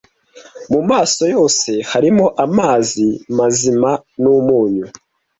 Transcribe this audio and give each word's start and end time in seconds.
mu 0.71 0.81
maso 0.89 1.21
yose 1.35 1.71
harimo 1.91 2.25
amazi 2.45 3.07
mazima 3.37 3.91
n'umunyu 4.21 4.85